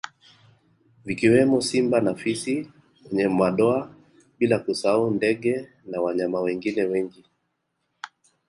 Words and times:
Vikiwemo 1.05 1.61
simba 1.61 2.01
na 2.01 2.15
fisi 2.15 2.71
mwenye 3.03 3.27
madoa 3.37 3.79
bila 4.39 4.57
kusahau 4.59 5.11
ndgee 5.11 5.69
na 5.85 6.01
wanyama 6.01 6.39
wengine 6.41 6.83
wengi 6.83 7.25